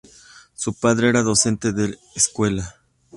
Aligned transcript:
Su 0.55 0.73
padre 0.73 1.09
era 1.09 1.21
docente 1.21 1.73
de 1.73 1.95
escuela. 2.15 2.75